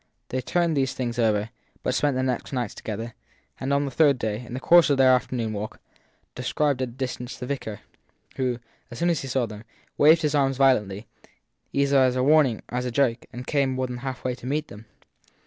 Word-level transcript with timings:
They 0.29 0.41
turned 0.41 0.75
these 0.75 0.95
things 0.95 1.19
over, 1.19 1.51
but 1.83 1.93
spent 1.93 2.15
the 2.15 2.23
next 2.23 2.51
nights 2.53 2.73
together; 2.73 3.13
and 3.59 3.71
on 3.71 3.85
the 3.85 3.91
third 3.91 4.17
day, 4.17 4.43
in 4.43 4.55
the 4.55 4.59
course 4.59 4.89
of 4.89 4.97
their 4.97 5.13
afternoon 5.13 5.53
walk, 5.53 5.79
descried 6.33 6.81
at 6.81 6.87
a 6.89 6.91
distance 6.91 7.37
the 7.37 7.45
vicar, 7.45 7.81
who, 8.35 8.57
as 8.89 8.97
soon 8.97 9.11
as 9.11 9.21
he 9.21 9.27
saw 9.27 9.45
them, 9.45 9.63
waved 9.99 10.23
his 10.23 10.33
arms 10.33 10.57
violently 10.57 11.05
either 11.71 11.99
as 11.99 12.15
a 12.15 12.23
warning 12.23 12.63
or 12.71 12.79
as 12.79 12.85
a 12.85 12.89
joke 12.91 13.27
and 13.31 13.45
came 13.45 13.73
more 13.75 13.85
than 13.85 13.97
halfway 13.97 14.33
to 14.33 14.47
meet 14.47 14.69
them. 14.69 14.87